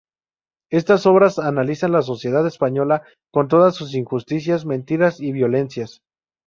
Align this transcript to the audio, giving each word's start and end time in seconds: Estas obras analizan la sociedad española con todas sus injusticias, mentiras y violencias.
Estas 0.71 1.05
obras 1.05 1.37
analizan 1.37 1.91
la 1.91 2.01
sociedad 2.01 2.47
española 2.47 3.03
con 3.31 3.47
todas 3.47 3.75
sus 3.75 3.93
injusticias, 3.93 4.65
mentiras 4.65 5.19
y 5.19 5.31
violencias. 5.31 6.01